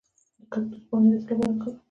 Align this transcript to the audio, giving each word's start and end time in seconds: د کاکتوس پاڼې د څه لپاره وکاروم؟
د 0.39 0.41
کاکتوس 0.51 0.81
پاڼې 0.87 1.07
د 1.11 1.15
څه 1.27 1.33
لپاره 1.35 1.51
وکاروم؟ 1.55 1.75